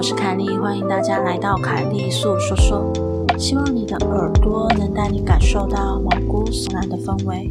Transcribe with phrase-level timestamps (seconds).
[0.00, 2.90] 我是凯莉，欢迎大家来到凯莉粟说说。
[3.36, 7.50] 希望你的耳朵能带你感受到毛骨悚然的氛围。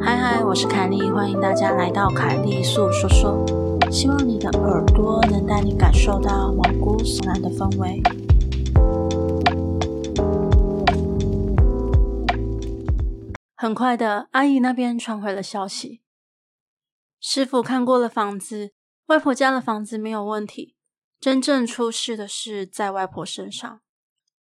[0.00, 3.46] 嗨嗨，我是凯莉，欢迎大家来到凯莉粟说说。
[3.92, 8.02] 希望你的耳朵能带你感受到毛骨悚然的氛围。
[13.68, 16.00] 很快的，阿姨那边传回了消息。
[17.20, 18.72] 师傅看过了房子，
[19.08, 20.74] 外婆家的房子没有问题。
[21.20, 23.82] 真正出事的是在外婆身上。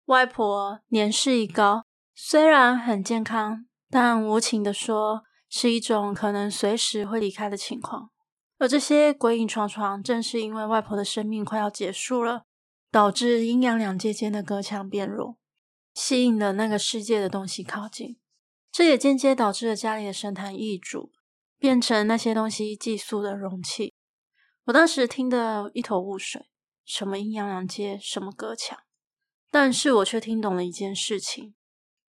[0.04, 8.10] 外婆年事已高，虽然很健康，但无情的说，是一种可能随时会离开的情况。
[8.58, 12.42] 而这些鬼影幢幢，正是因为外婆的生命快要结束了，
[12.90, 15.38] 导致阴阳两界间的隔墙变弱，
[15.94, 18.18] 吸引了那个世界的东西靠近。
[18.74, 21.12] 这也间接导致了家里的神坛易主，
[21.60, 23.94] 变成那些东西寄宿的容器。
[24.64, 26.50] 我当时听得一头雾水，
[26.84, 28.76] 什么阴阳两界，什么隔墙，
[29.48, 31.54] 但是我却听懂了一件事情，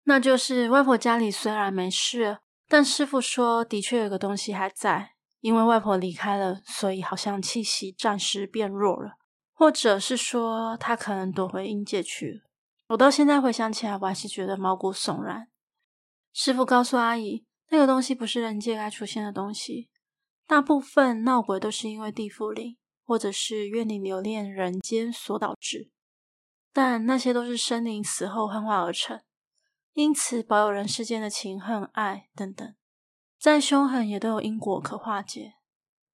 [0.04, 2.38] 那就是外婆家里虽然没事，
[2.70, 9.18] 但师父说的确有个东西还在，因为外婆离开了，所以好像气息暂时变弱了，
[9.52, 12.50] 或者是说她可能躲回阴界去了。
[12.88, 15.50] 我到现在回想起来，我还是觉得毛骨悚然。
[16.34, 19.92] 师傅告诉阿姨，那个东西不是人界该出现的东西。
[20.48, 25.92] 大部分闹鬼都是因为地缚灵，或者是怨灵留恋人间所导致。
[26.74, 29.22] 但那些都是生灵死后幻化而成，
[29.94, 32.76] 因此保有人世间的情恨爱等等，
[33.40, 35.54] 再凶狠也都有因果可化解。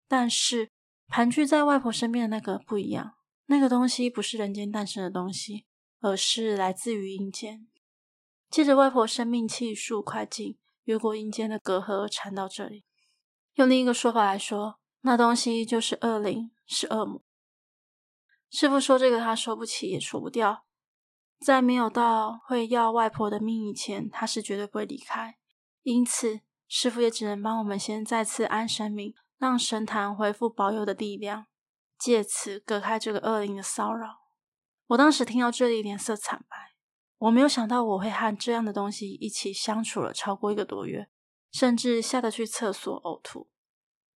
[0.06, 0.69] 但是
[1.08, 3.13] 盘踞在外婆身边的那个不一样，
[3.46, 5.66] 那个东西不是人间诞生的东西，
[6.02, 7.68] 而是来自于阴间。
[8.49, 12.83] 借着外婆生命气数快尽，越过阴间的隔阂，缠到这里。
[13.53, 17.21] 用另一个说法来说，那东西就是恶灵，是恶魔。
[18.49, 20.65] 师傅说这个他收不起，也除不掉。
[21.39, 25.37] 在没有到会要外婆的命以前，他是绝对不会离开。
[25.83, 31.45] 因此，师傅也只能帮我们先再次安神明，让神坛恢复保佑的力量，
[31.97, 34.21] 借此隔开这个恶灵的骚扰。
[34.87, 36.69] 我当时听到这里，脸色惨白。
[37.19, 41.09] 我没有想到我会和这样的东西一起相处了超过一个多月，
[41.52, 43.50] 甚至吓得去厕所呕吐。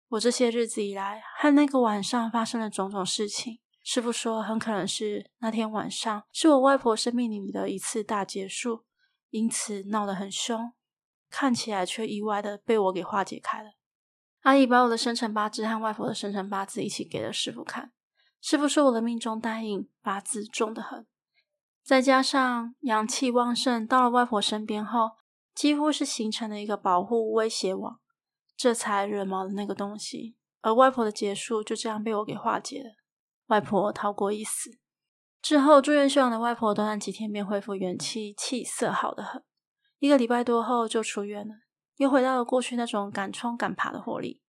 [0.10, 8.84] 我这些日子以来和那个晚上发生了种种事情，师傅说很可能是那天晚上是我外婆生命里的一次大结束，
[9.30, 10.74] 因此闹得很凶，
[11.30, 13.72] 看起来却意外的被我给化解开了。
[14.42, 17.94] 阿姨把我的生辰八字和外婆的生辰八字一起给了师傅看，
[18.42, 21.06] 师傅说我的命中带应八字重得很。
[21.84, 25.12] 再加上阳气旺盛，到了外婆身边后，
[25.56, 28.00] 几乎是形成了一个保护威胁网，
[28.56, 30.38] 这才惹毛了那个东西。
[30.62, 32.90] 而外婆的结束就这样被我给化解了，
[33.47, 34.79] 外婆逃过一死。
[35.41, 39.41] 之后住院休养的外婆，短短几天便恢复元气，气色好得很。
[40.00, 41.56] 一个礼拜多后就出院了，
[41.96, 44.44] 又回到了过去那种敢冲敢爬的活力。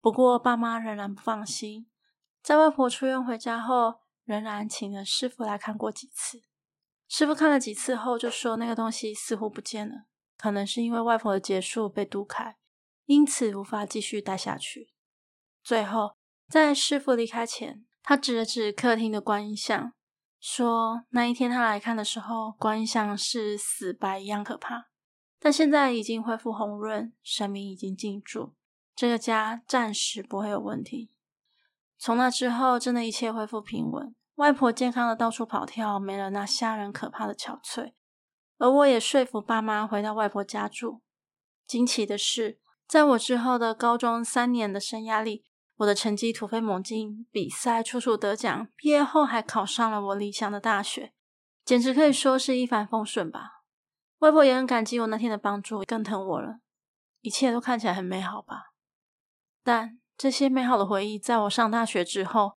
[0.00, 1.90] 不过爸妈仍然不放心，
[2.42, 6.42] 在外婆出院回家后，仍然请了师傅来看过几次。
[7.08, 10.04] 师傅看了几次后，就说那个东西似乎不见了，
[10.36, 12.58] 可能是因为外婆的结束被渡开，
[13.06, 14.92] 因此无法继续待下去。
[15.62, 16.16] 最后，
[16.48, 19.94] 在师傅离开前，他指了指客厅的观音像，
[20.38, 24.90] 说那一天他来看的时候，观音像是死白一样可怕，
[25.40, 28.54] 但现在已经恢复红润，神明已经进驻，
[28.94, 31.10] 这个家暂时不会有问题。
[31.96, 34.14] 从那之后，真的一切恢复平稳。
[34.38, 37.94] 外婆健康的到处跑跳，没了那吓人可怕的憔悴，
[38.58, 41.02] 而我也说服爸妈回到外婆家住。
[41.66, 45.44] 惊奇的是，在我之后的高中三年的生涯里，
[45.78, 51.12] 我的成绩突飞猛进，比赛处处得奖，毕业后还考上了我理想的大学，
[51.64, 53.64] 简直可以说是一帆风顺吧。
[54.18, 56.60] 外婆也很感激我那天的帮助，更疼我了。
[57.22, 58.72] 一切都看起来很美好吧？
[59.64, 62.52] 但这些美好的回忆，在我上大学之后，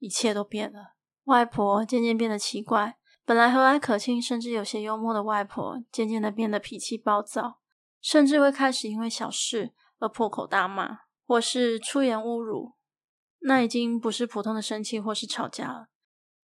[0.00, 0.94] 一切都变了。
[1.30, 7.60] 外婆渐渐变得奇怪，本来和蔼可亲，甚至有些幽默的外婆，渐渐的变得脾气暴躁，
[8.00, 12.72] 甚至会开始因为小事而破口大骂，或是出言侮辱。
[13.42, 15.86] 那已经不是普通的生气或是吵架了。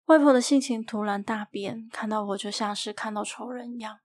[0.05, 3.97] 外婆的性情突然大变，看到我就像是看到仇人一样。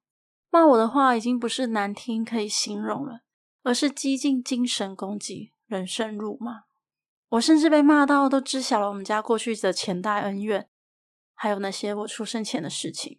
[0.48, 3.20] 骂我的话已经不是难听可以形容了，
[3.62, 6.62] 而是激进精神攻击、人身辱骂。
[7.28, 10.69] 我甚至被骂到都知晓了我们家过去的前代恩怨，
[11.42, 13.18] 还有那些我出生前的事情。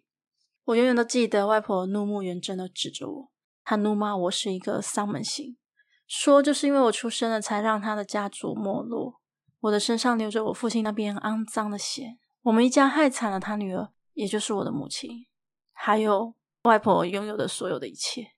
[0.66, 3.32] 我永远都记得外婆怒目圆睁的指着我，
[3.64, 5.56] 她怒骂我是一个丧门星，
[6.06, 9.20] 说就是因为我出生了才让她的家族没落。
[9.62, 15.26] 我的身上流着我父亲那边肮脏的血，我们一家害惨了他女儿，也就是我的母亲，
[15.72, 16.34] 还有。
[16.62, 18.34] 外婆拥有的所有的一切，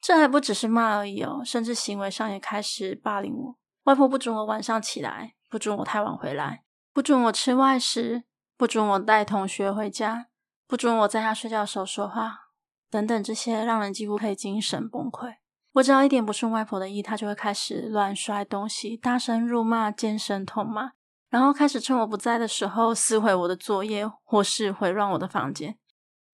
[0.00, 3.58] 这还不只是骂而已哦，甚至行为上也开始霸凌我。
[3.82, 8.22] 外婆不准我晚上起来，不准我太晚回来，不准我吃外食，
[8.56, 10.28] 不准我带同学回家，
[10.66, 12.50] 不准我在他睡觉的时候说话，
[12.88, 15.34] 等等这些让人几乎可以精神崩溃。
[15.72, 20.92] 我只要一点不顺外婆的意，她就会开始乱摔东西，大声辱骂，尖声痛骂，
[21.28, 25.76] 然后开始趁我不在的时候撕毁我的作业，或是毁乱我的房间。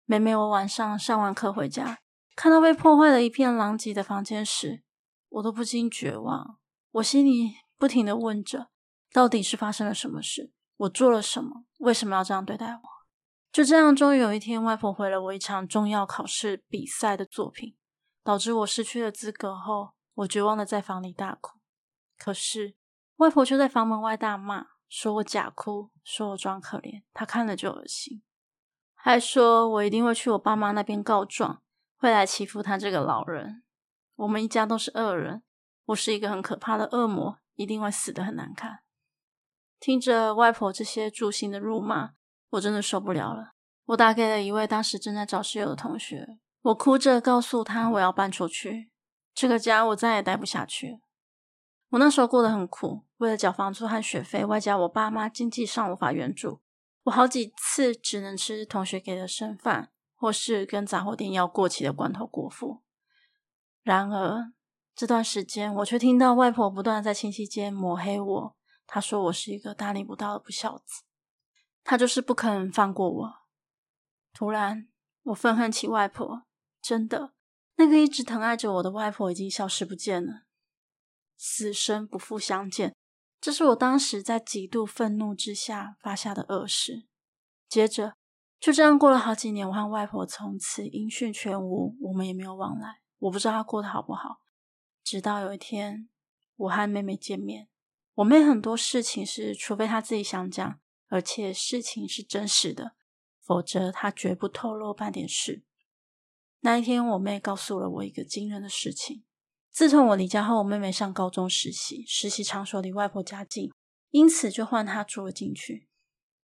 [0.03, 1.99] 每每我晚上上完课回家，
[2.35, 4.83] 看到被破坏的一片狼藉的房间时，
[5.29, 6.57] 我都不禁绝望。
[6.91, 8.67] 我心里不停地问着：
[9.13, 10.51] 到底是发生了什么事？
[10.79, 11.65] 我做了什么？
[11.79, 12.81] 为什么要这样对待我？
[13.51, 17.75] 就这样，终于有一天，外婆毁了我一场重要考试比赛的作品，
[18.23, 21.59] 导致我失去了资格后，我绝望的在房里大哭。
[22.17, 22.75] 可是，
[23.17, 28.21] 外婆却在房门外大骂，说我假哭，说我装可怜，她看了就恶心。
[28.95, 31.61] 还说我一定会去我爸妈那边告状，
[31.97, 33.63] 会来欺负他这个老人。
[34.15, 35.43] 我们一家都是恶人，
[35.85, 38.83] 我是一个很可怕的恶魔，一定会死得很难看。
[39.79, 42.11] 听着外婆这些诛心的辱骂，
[42.49, 43.53] 我真的受不了了。
[43.85, 48.91] 我打给了一位当时正在找室友的同学，我哭着告诉他我要搬出去，
[49.33, 50.99] 这个家我再也待不下去。
[51.91, 56.61] 我那时候过得很苦，为了缴房租和学费，外加我爸妈经济上无法援助。
[57.03, 62.83] 我好几次只能吃同学给的剩饭，或是跟杂货店要过期的罐头果腹。
[63.81, 64.51] 然而
[64.93, 68.55] 这段时间，我却听到外婆不断在亲戚间抹黑我。
[68.91, 71.03] 他说我是一个大逆不道的不孝子，
[71.83, 73.33] 他就是不肯放过我。
[74.33, 74.89] 突然，
[75.25, 76.47] 我愤恨起外婆，
[76.81, 77.33] 真的，
[77.75, 80.45] 那个一直疼爱着我的外婆已经消失不见了，
[81.37, 82.95] 此生不复相见。
[83.39, 87.07] 这是我当时在极度愤怒之下发下的恶誓。
[87.67, 88.15] 接着，
[88.59, 93.01] 就这样过了好几年，我和外婆从此音讯全无，我们也没有往来。
[93.19, 94.39] 我不知道她过得好不好。
[95.03, 96.09] 直到有一天，
[96.55, 97.69] 我和妹妹见面，
[98.19, 102.91] 我妹很多事情是，除非她自己想讲，而且事情是真实的，
[103.41, 105.63] 否则她绝不透露半点事。
[106.59, 109.23] 那一天，我妹告诉了我一个惊人的事情。
[109.71, 113.71] 自从我离家后，我妹妹上高中实习，实习场所离外婆家近，
[114.09, 115.87] 因此就换她住了进去。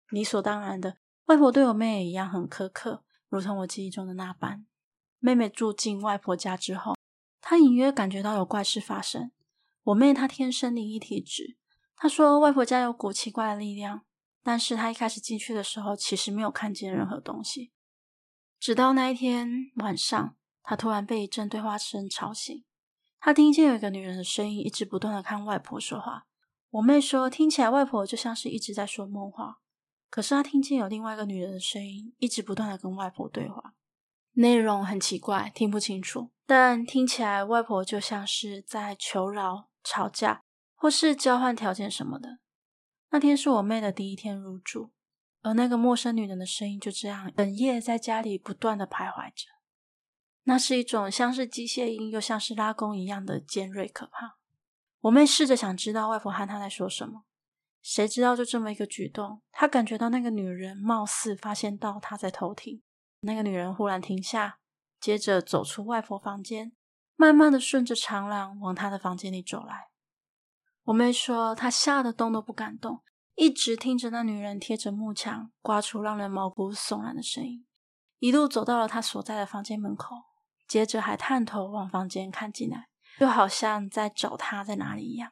[0.09, 4.65] 理所当然的，外婆对我妹也一样很苛刻，如同我记忆中的那般。
[5.19, 6.95] 妹妹住进外婆家之后，
[7.41, 9.31] 她隐约感觉到有怪事发生。
[9.83, 11.57] 我妹她天生灵异体质，
[11.95, 14.01] 她说外婆家有股奇怪的力量，
[14.43, 17.71] 但是她一开始进去的时候，其实没有看见任何东西。
[18.59, 22.63] 直到那一天晚上，她突然被一阵对话声吵醒。
[23.17, 26.27] 他听见有一个女人的声音，一直不断的看外婆说话。
[26.69, 29.61] 我妹说，听起来外婆就像是一直在说梦话。
[30.11, 33.73] 可是她听见有另外一个女人的声音，一直不断的跟外婆对话，
[34.33, 40.43] 内容很奇怪，听不清楚，但听起来外婆就像是在求饶、吵架，
[40.75, 42.39] 或是交换条件什么的。
[43.09, 44.91] 那天是我妹的第一天入住，
[45.41, 49.45] 而那个陌生女人的声音就这样，整夜在家里不断的徘徊着。
[50.43, 54.37] 那是一种像是机械音又像是拉弓一样的尖锐可怕。
[55.01, 57.23] 我妹试着想知道外婆和她在说什么，
[57.81, 62.81] 谁知道就这么一个举动，她感觉到那个女人貌似发现到她在偷听。
[63.21, 64.59] 那个女人忽然停下，
[64.99, 66.73] 接着走出外婆房间，
[67.15, 69.89] 慢慢的顺着长廊往她的房间里走来。
[70.85, 73.01] 我妹说她吓得动都不敢动，
[73.35, 77.65] 一直听着那女人贴着木墙刮出让人毛骨悚然的声音，
[78.19, 80.15] 一路走到了她所在的房间门口。
[80.67, 82.87] 接着还探头往房间看进来，
[83.19, 85.31] 就好像在找她在哪里一样。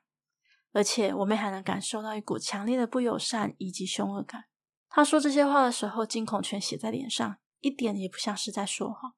[0.73, 4.45] 而且我妹还能感受到一股强烈的不友善以及凶恶感。
[4.89, 9.13] 她说这些话的时候，惊恐全写在脸上，一点也不像是在说谎。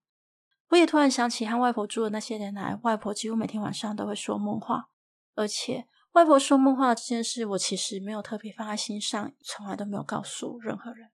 [0.69, 4.89] 我也突然想起和外婆住的那些年来，外婆几乎每天晚上都会说梦话，
[5.35, 5.85] 而且
[6.15, 11.12] 外婆说梦话这件事，我其实没有特别放在心上，从来都没有告诉任何人。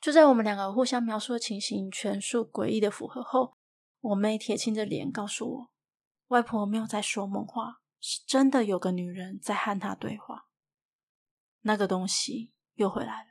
[0.00, 3.58] 就在我们两个互相描述的情形全数诡异的符合后，
[4.00, 5.70] 我妹铁青着脸告诉我，
[6.28, 10.46] 外婆没有在说梦话，是真的有个女人在和她对话。
[11.60, 13.28] 那个东西又回来了。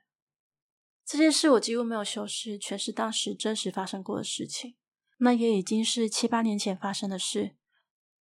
[1.04, 4.76] 这件事我几乎没有修饰，全是当时真实发生过的事情。
[5.18, 7.56] 那也已经是七八年前发生的事，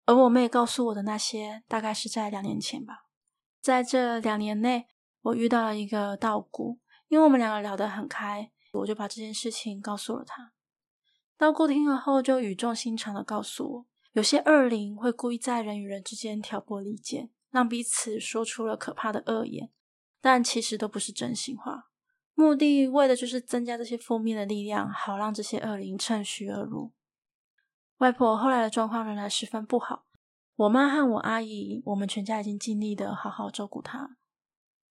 [0.05, 3.07] 而我妹告诉我的那些，大概是在两年前吧。
[3.61, 4.89] 在这两年内，
[5.23, 6.81] 我遇到了一个道姑。
[7.09, 10.55] 因为我们两个聊得很开，我就把这件事情告诉了他。
[11.37, 19.71] 道姑听了后，就语重心长地告诉我，有些恶灵会故意在人与人之间挑拨离间，让彼此说出了可怕的恶言，
[20.23, 21.91] 但其实都不是真心话，
[22.33, 26.93] 目的为的就是增加这些负面的力量，好让这些恶灵趁虚而入。
[28.03, 30.07] 外婆后来的状况仍然十分不好，
[30.57, 34.17] 我妈和我阿姨，我们全家已经尽力的好好照顾她。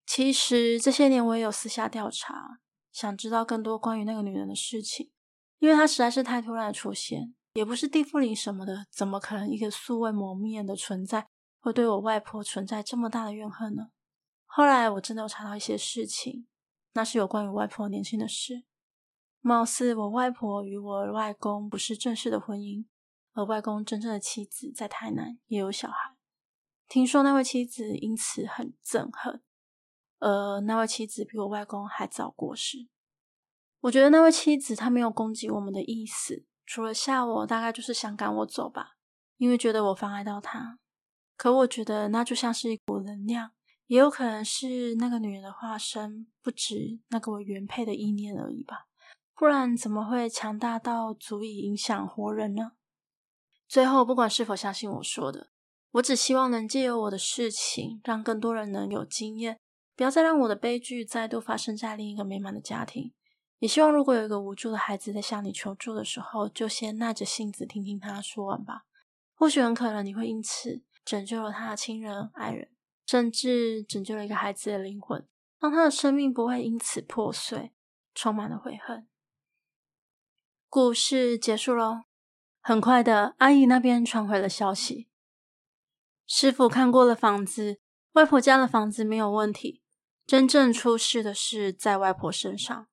[0.06, 2.62] 其实这些年我也有私下调查，
[2.94, 5.12] 想知道更多关于那个女人的事情，
[5.60, 11.28] 因为她实在是太突然出现，也不是地缚灵什么的，怎么可能一个素未谋面的存在
[11.60, 13.90] 会对我外婆存在这么大的怨恨呢？
[14.46, 16.48] 后来我真的有查到一些事情，
[16.94, 18.64] 那是有关于外婆年轻的事，
[19.42, 22.86] 貌似我外婆与我外公不是正式的婚姻，
[23.34, 26.16] 而外公真正的妻子在台南也有小孩，
[26.88, 29.42] 听说那位妻子因此很憎恨。
[30.20, 32.88] 呃，那位妻子比我外公还早过世。
[33.80, 38.98] 我觉得那位妻子她没有攻击我们的意思，除了吓我，大概就是想赶我走吧，
[39.38, 40.78] 因为觉得我妨碍到她。
[41.36, 43.54] 可我觉得那就像是一股能量，
[43.88, 48.88] 也有可能是那个女人的化身，不止那个我原配的意念而已吧。
[49.34, 52.74] 不然怎么会强大到足以影响活人呢？
[53.72, 55.48] 最后，不管是否相信我说的，
[55.92, 59.62] 我只希望能借由我的事情，让更多人能有经验。
[59.96, 63.14] 不要再让我的悲剧再度发生在另一个美满的家庭。
[63.60, 68.82] 也希望如果有一个无助的孩子在向你求助的时候，就先耐着性子听听他说完吧。
[69.36, 72.70] 或许很可能你会因此拯救了他的亲人、爱人，
[73.08, 75.26] 甚至拯救了一个孩子的灵魂，
[75.62, 77.72] 让他的生命不会因此破碎，
[78.14, 79.08] 充满了悔恨。
[80.68, 82.11] 故事结束喽。
[82.64, 85.10] 很快的，阿姨那边传回了消息，
[86.28, 87.80] 师傅看过了房子，
[88.12, 89.82] 外婆家的房子没有问题。
[90.28, 92.88] 真正出事的是在外婆身上。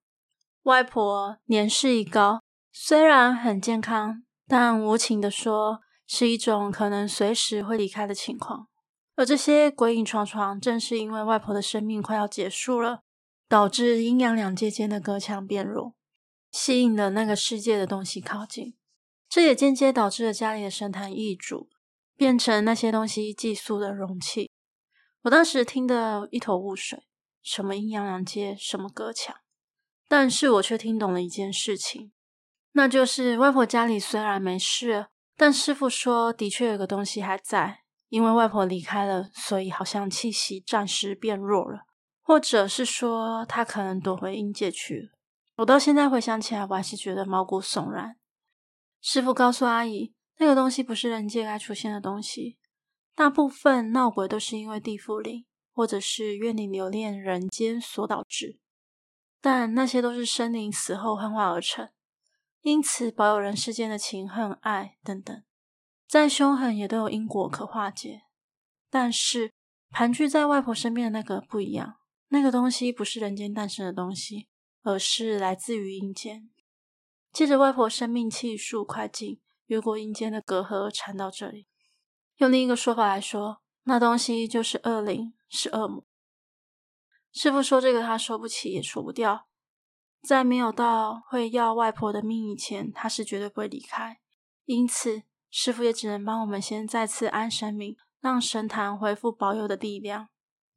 [0.63, 2.41] 外婆年事已高，
[2.73, 8.69] 虽然很健康，但无情的说，是一种可能随时会离开的情况。
[9.17, 13.03] 而这些鬼影幢幢，正是因为外婆的生命快要结束了，
[13.47, 15.95] 导致阴阳两界间的隔墙变弱，
[16.51, 18.78] 吸引了那个世界的东西靠近。
[19.29, 21.69] 这也间接导致了家里的神坛易主，
[22.17, 24.51] 变成那些东西寄宿的容器。
[25.23, 27.05] 我当时听得一头雾水。
[27.41, 29.35] 什么阴阳两界，什么隔墙，
[30.07, 32.13] 但是我却听懂了一件事情，
[32.73, 41.87] 那就是外婆家里虽然没事，但师傅说的确有个东西还在，因为外婆离开了，所以好像气息暂时变弱了，
[42.21, 45.09] 或者是说她可能躲回阴界去了。
[45.59, 48.18] 我到现在回想起来，我还是觉得毛骨悚然。
[49.01, 52.59] 师傅告诉阿姨，那个东西不是人界该出现的东西，
[53.15, 55.45] 大部分闹鬼都是因为地缚灵。
[55.71, 58.59] 或者是怨灵留恋人间所导致，
[59.41, 61.89] 但那些都是生灵死后幻化而成，
[62.63, 65.41] 因此保有人世间的情恨爱等等，
[66.09, 68.23] 再凶狠也都有因果可化解。
[68.91, 69.53] 但是
[69.91, 71.99] 盘踞在外婆身边的那个不一样，
[72.31, 74.49] 那个东西不是人间诞生的东西，
[74.83, 76.51] 而是来自于阴间，
[77.39, 81.69] 借着外婆生命气数快尽，越过阴间的隔阂缠到这里。
[82.39, 85.35] 用另一个说法来说，那东西就是恶灵。
[85.49, 86.05] 是恶魔。
[87.31, 89.47] 师傅说这个，他说不起也说不掉。
[90.21, 94.19] 在没有到会要外婆的命以前，他是绝对不会离开。
[94.65, 100.31] 因此，师傅也只能帮我们先再次安神明，让神坛恢复保佑的力量，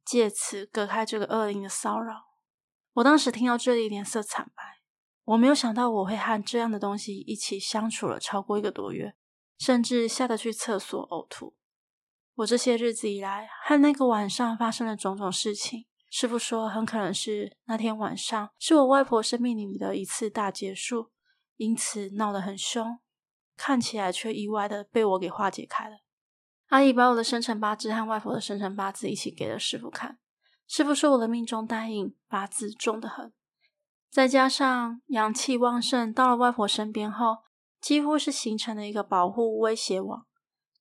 [0.04, 2.26] 借此隔开这个恶灵的骚扰。
[2.92, 4.81] 我当时听到这里，脸色惨白。
[5.24, 9.14] 我没有想到我会和这样的东西一起相处了超过一个多月，
[9.58, 11.54] 甚至吓得去厕所呕吐。
[12.34, 21.10] 我这些日子以来和那个晚上发生的种种事情，师傅说很可能是那天晚上是我外婆生命里的一次大结束，
[21.56, 22.98] 因此闹得很凶，
[23.56, 25.98] 看起来却意外的被我给化解开了。
[26.68, 30.18] 阿姨把我的生辰八字和外婆的生辰八字一起给了师傅看。
[30.66, 33.30] 师傅说我的命中带印，八字重得很，
[34.12, 37.38] 再加上阳气旺盛，到了外婆身边后，
[37.80, 40.26] 几乎是形成了一个保护威胁网，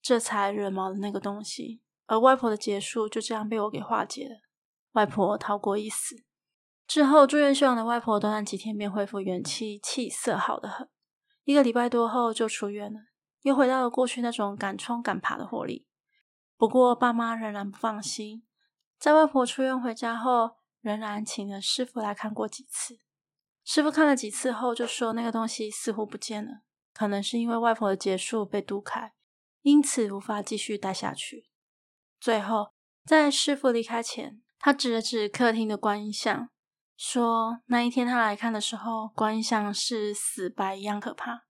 [0.02, 1.82] 这才惹毛了那个东西。
[2.08, 4.36] 而外婆的结束就这样被我给化解了，
[4.92, 6.26] 外婆逃过一死。
[6.86, 10.90] 之后住院休养的外婆，短短几天便恢复元气，气色好得很。
[11.46, 13.00] 一个礼拜多后就出院了，
[13.44, 15.88] 又回到了过去那种敢冲敢爬的活力。
[16.58, 18.44] 不过爸妈仍然不放心，
[19.00, 23.00] 在外婆出院回家后，仍然请了师傅来看过几次。
[23.64, 26.62] 师傅看了几次后，就说那个东西似乎不见了，
[26.94, 29.14] 可能是因为外婆的结束被堵开，
[29.62, 31.50] 因此无法继续待下去。
[32.20, 32.74] 最后，
[33.06, 36.50] 在师傅离开前，他指了指客厅的观音像。
[36.98, 41.46] 说那一天他来看的时候，观音像是死白一样可怕，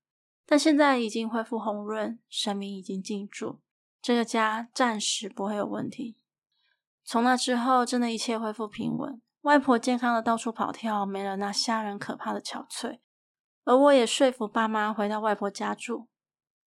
[0.46, 3.60] 但现在已经恢复红润，神明已经进驻，
[4.02, 6.18] 这个家暂时不会有问题。
[7.04, 13.00] 从那之后，真的一切恢复平稳，外婆健康的到处跑跳，没了那吓人可怕的憔悴，
[13.64, 16.08] 而我也说服爸妈回到外婆家住。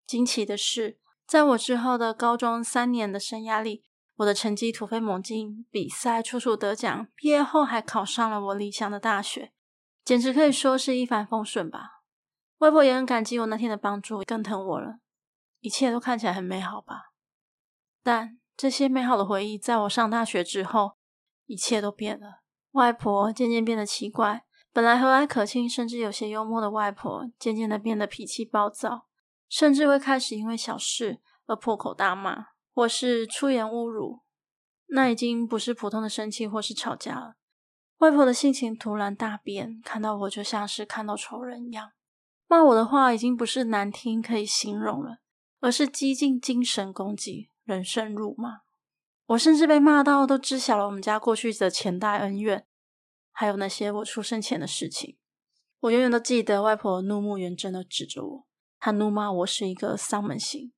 [0.07, 3.85] 惊奇的是，在我之后的高中三年的生涯里。
[4.19, 9.53] 我的成绩突飞猛进，比赛处处得奖，毕业后还考上了我理想的大学，
[10.05, 12.05] 简直可以说是一帆风顺吧。
[12.59, 14.99] 外婆也很感激我那天的帮助，更疼我了。
[15.59, 17.11] 一切都看起来很美好吧？
[18.05, 20.93] 但这些美好的回忆，在我上大学之后，
[21.47, 22.44] 一切都变了。
[22.75, 29.09] 外婆渐渐变得奇怪，本来和蔼可亲，甚至有些幽默的外婆，渐渐的变得脾气暴躁，
[29.49, 32.55] 甚至会开始因为小事而破口大骂。
[32.77, 34.23] 或是出言侮辱，
[34.87, 37.37] 那已经不是普通的生气或是吵架了。
[37.99, 41.93] 外婆的性情突然大变，看到我就像是看到仇人一样，
[42.49, 45.19] 骂我的话已经不是难听可以形容了，
[45.61, 48.63] 而是激进精神攻击、人身辱骂。
[49.27, 52.67] 我甚至被骂到都知晓了我们家过去的前代恩怨，
[53.33, 55.17] 还有那些我出生前的事情。
[55.81, 58.47] 我永远都记得外婆怒目圆睁的指着我，
[58.79, 60.73] 她怒骂我是一个丧门星。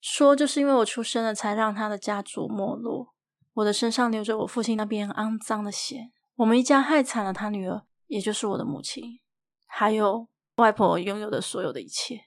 [0.00, 3.14] 说就是因为我出生了，才让他的家族没落。
[3.52, 6.10] 我的身上流着我父亲那边肮脏的血。
[6.34, 9.20] 我们一家害惨了他女儿，也就是我的母亲，
[9.66, 12.22] 还有外婆拥有的所有的一切。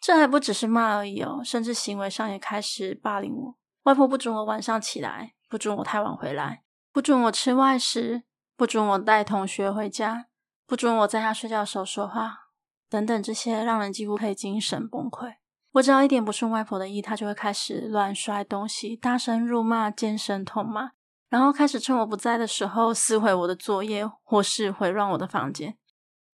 [0.00, 3.58] 这还不只是骂而已哦，甚至行为上也开始霸凌我。
[3.84, 6.62] 外婆不准我晚上起来，不准我太晚回来，
[6.92, 8.24] 不准我吃外食，
[8.56, 10.26] 不准我带同学回家，
[10.66, 12.48] 不准我在他睡觉的时候说话，
[12.88, 15.36] 等等这些让人几乎可以精神崩溃。
[15.72, 20.90] 我只要一点不顺外婆的意，她就会开始乱摔东西，大声辱骂，尖声痛骂，
[21.28, 25.78] 然后开始趁我不在的时候撕毁我的作业，或是毁乱我的房间。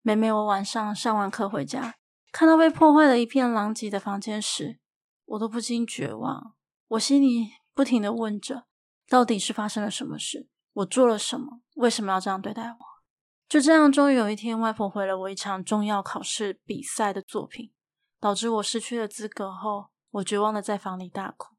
[0.02, 1.94] 每每我晚上上完课回家，
[2.30, 4.78] 看到被破坏了一片狼藉的房间时，
[5.24, 6.54] 我都不禁绝望。
[6.92, 8.66] 我心里不停的问着：
[9.08, 10.48] 到底是发生了什么事？
[10.74, 11.62] 我做了什么？
[11.76, 12.78] 为什么要这样对待我？
[13.48, 17.72] 就这样，终于有一天，外婆毁了我一场重要考试比赛的作品。
[18.20, 21.56] 导致我失去了资格后，我绝望的在房里大哭。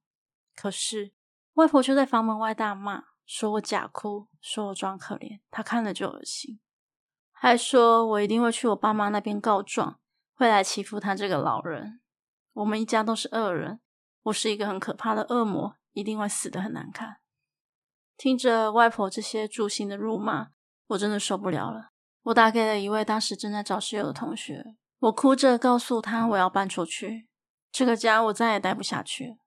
[0.56, 1.14] 可是
[1.54, 6.62] 外婆却在房门外大骂，说我假哭，说我装可怜，她看了就恶心，
[7.32, 10.00] 还说我一定会去我爸妈那边告状，
[10.36, 12.02] 会来欺负他这个老人。
[12.54, 13.82] 我们一家都是恶人，
[14.24, 17.18] 我是一个很可怕的恶魔，一定会死得很难看。
[18.16, 20.50] 听着外婆这些诛心的辱骂，
[20.88, 21.92] 我真的受不了了。
[22.24, 24.76] 我打给了一位当时正在找室友的同学。
[25.00, 27.28] 我哭着告诉他，我要搬出去，
[27.70, 29.38] 这个家我再也待不下去。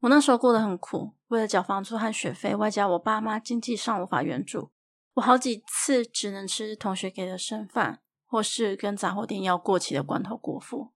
[0.00, 4.70] 我那时候过得很苦，为了缴房租和学费，外加我爸妈经济上无法援助，
[5.14, 10.92] 我好几次只能吃同学给的剩饭，或是跟杂货店要过期的罐头果腹。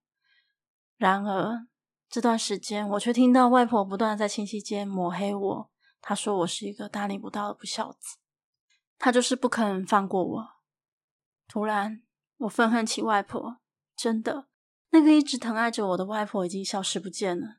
[0.99, 1.67] 然而
[2.11, 5.71] 这段时间，我却听到外婆不断在亲戚间抹黑我，
[6.01, 8.17] 她说我是一个大逆不道的不孝子，
[8.99, 10.49] 她就是不肯放过我。
[11.47, 12.03] 突然，
[12.39, 13.59] 我愤恨起外婆。
[13.97, 14.49] 真的，
[14.91, 17.59] 那个一直疼爱着我的外婆已经消失不见了，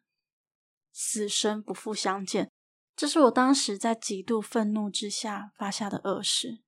[0.92, 2.52] 此生不复相见。
[2.94, 6.62] 这是我当时在极度愤怒之下发下的恶誓。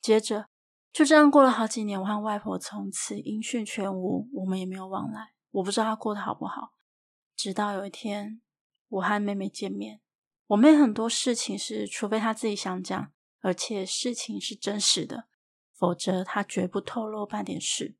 [0.00, 0.46] 接着
[0.92, 5.34] 就这样过了好几年，我和外婆从此音讯全无，我们也没有往来。
[5.50, 6.72] 我不知道她过得好不好。
[7.38, 8.40] 直到有一天，
[8.88, 10.00] 我和妹妹见面，
[10.48, 15.28] 我妹很多事情是除非她自己想讲，而且事情是真实的，
[15.72, 17.94] 否则她绝不透露半点事。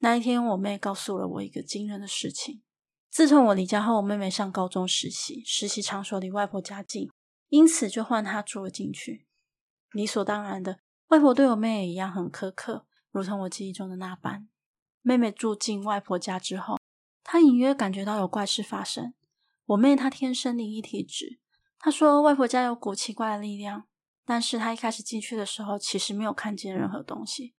[0.00, 2.62] 那一天，我妹告诉了我一个惊人的事情。
[3.08, 7.08] 自从我离家后，我妹妹上高中实习，实习场所离外婆家近，
[7.48, 9.26] 因此就换她住了进去。
[9.92, 14.46] 理所当然的，外婆对我妹也一样很苛刻，如同我记忆中的那般。
[15.00, 16.76] 妹妹住进外婆家之后，
[17.24, 19.14] 他隐约感觉到有怪事发生。
[19.64, 21.40] 我妹她天生灵异体质，
[21.78, 23.84] 她说外婆家有股奇怪的力量，
[24.26, 27.54] 但是她一开始进去的时候，其实没有看见任何东西。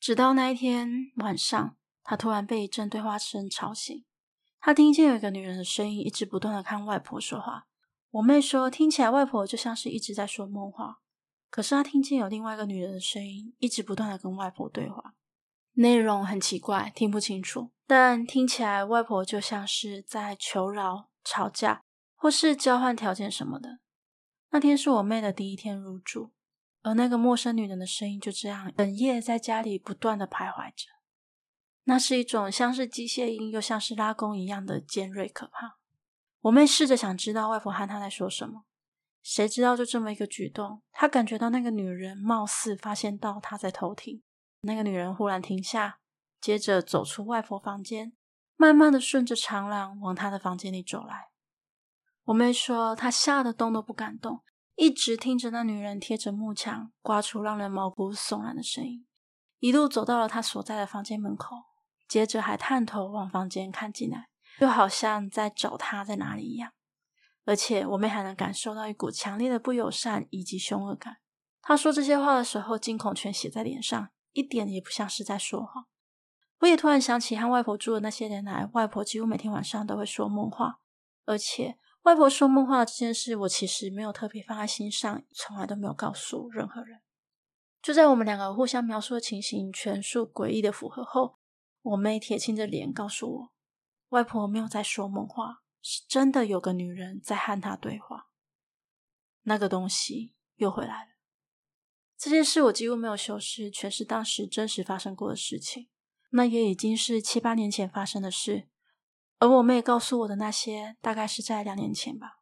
[0.00, 4.04] 直到那一天晚上，她突然被一阵对话声吵醒，
[4.58, 7.68] 她听见有一个女人的声音一直不断的看外婆说话。
[8.10, 10.98] 我妹说听起来外婆就像是一直在说梦话，
[11.48, 15.14] 可是她听见有另外一个女人的声音一直不断的跟外婆对话。
[15.74, 21.82] 内容很奇怪，听不清楚，但听起来外婆就像是在求饶、吵架，
[22.14, 23.78] 或是交换条件什么的。
[24.50, 26.32] 那天是我妹的第一天入住，
[26.82, 30.88] 而那个陌生女人的声音就这样整夜在家里不断的徘徊着。
[31.84, 35.78] 那是一种像是机械音又像是拉弓一样的尖锐可怕。
[36.42, 38.64] 我妹试着想知道外婆和她在说什么，
[39.22, 44.22] 谁知道就这么一个举动，她感觉到那个女人貌似发现到她在偷听。
[44.64, 45.98] 那个女人忽然停下，
[46.40, 48.12] 接着走出外婆房间，
[48.56, 51.30] 慢慢的顺着长廊往她的房间里走来。
[52.26, 54.44] 我妹说，她吓得动都不敢动，
[54.76, 59.04] 一直听着那女人贴着木墙，刮出让人毛骨悚然的声音，
[59.58, 61.56] 一路走到了她所在的房间门口，
[62.06, 64.28] 接着还探头往房间看进来，
[64.60, 66.70] 就好像在找她在哪里一样。
[67.44, 71.16] 而且我妹还能感受到一股强烈的不友善以及凶恶感。
[71.60, 74.10] 她说这些话的时候，惊恐全写在脸上。
[74.32, 75.86] 一点也不像是在说谎。
[76.60, 80.80] 我也突然想起和外婆住的那些年来，外婆几乎每天晚上都会说梦话，
[81.24, 87.00] 而且外婆说梦话这件事，我其实没有特别放在心上，从来都没有告诉任何人。
[87.82, 91.38] 就在我们两个互相描述的情形全数诡异的符合后，
[91.82, 93.52] 我妹铁青着脸告诉我，
[94.10, 98.28] 外婆没有在说梦话，是真的有个女人在和她对话。
[99.42, 101.11] 那个东西又回来了。
[102.22, 105.88] 这件事我几乎没有修饰，全是当时真实发生过的事情。
[106.30, 108.68] 那也已经是七八年前发生的事，
[109.40, 112.38] 而我妹告诉我的那些，大概是在两年前吧。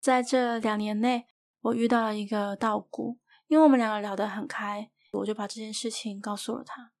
[0.00, 1.26] 在这两年内，
[1.60, 6.92] 我遇到了一个道姑，因为我们两个聊得很开，我就把这件事情告诉了她。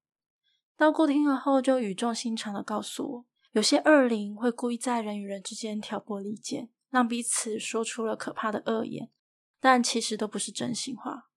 [0.76, 9.10] 道姑听了后，就语重心长地告诉我，有些恶灵会故意在人与人之间挑拨离间，让彼此说出了可怕的恶言，
[9.58, 11.27] 但其实都不是真心话。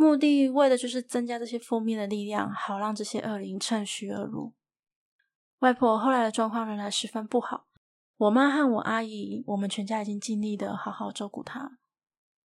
[0.00, 4.54] 目的为的就是增加这些负面的力量，好让这些恶灵趁虚而入。
[5.58, 7.66] 外婆后来的状况仍然十分不好，
[8.16, 11.76] 我妈和我阿姨，我们全家已经尽力的好好照顾她。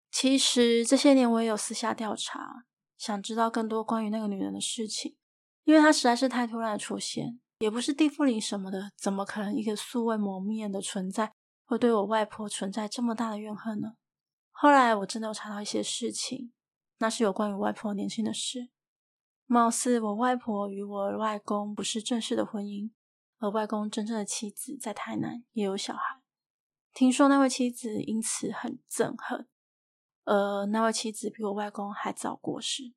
[0.09, 2.65] 其实这些年我也有私下调查，
[2.97, 5.15] 想知道更多关于那个女人的事情，
[5.63, 11.31] 因为她实在是太突然的出现，也不是地缚灵什么的，怎么可能一个素未谋面的存在
[11.65, 13.93] 会对我外婆存在这么大的怨恨呢？
[14.49, 16.51] 后来我真的有查到一些事情。
[17.03, 18.69] 那是有关于外婆年轻的事，
[19.45, 22.91] 貌似我外婆与我外公不是正式的婚姻，
[23.39, 26.21] 而外公真正的妻子在台南也有小孩。
[26.93, 29.45] 听说那位妻子因此很憎恨，
[30.23, 32.93] 而那位妻子比我外公还早过世。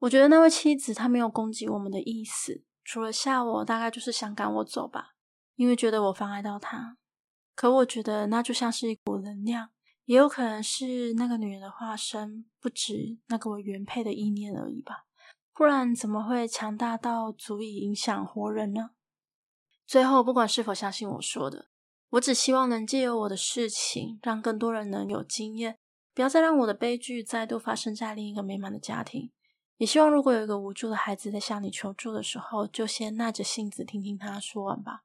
[0.00, 5.14] 我觉得那位妻子她没有攻击我们的意思，除了吓我，大概就是想赶我走吧，
[5.54, 6.98] 因为觉得我妨碍到她。
[7.54, 9.70] 可我觉得那就像是一股能量。
[10.06, 15.04] 也有可能是那个女人的化身，不止那个我原配的意念而已吧，
[15.52, 18.90] 不然怎么会强大到足以影响活人呢？
[19.84, 21.68] 最后，不管是否相信我说的，
[22.10, 25.78] 我只希望能借由我的事情，让更多人能有经验，
[26.14, 29.32] 不要再让我的悲剧再度发生在另一个美满的家庭。
[29.78, 35.02] 也希望如果有一个无助的孩子在向你求助的时候，就先耐着性子听听他说完吧，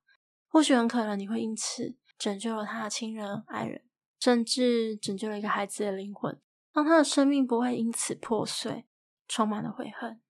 [0.47, 3.83] 或许很可能你会因此拯救了他的亲人爱人。
[4.21, 6.37] 甚至拯救了一个孩子的灵魂，
[6.75, 8.85] 让他的生命不会因此破碎，
[9.27, 10.21] 充满了悔恨。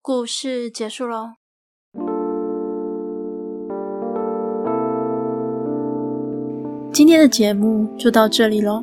[0.00, 1.34] 故事结束喽。
[6.90, 8.82] 今天的节目就到这里喽，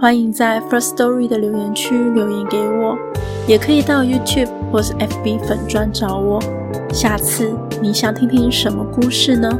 [0.00, 2.96] 欢迎在 First Story 的留言区留言给我，
[3.46, 6.40] 也可以到 YouTube 或是 FB 粉专找我。
[6.90, 9.50] 下次你想听听什么故事呢？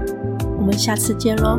[0.57, 1.59] 我们下次见喽。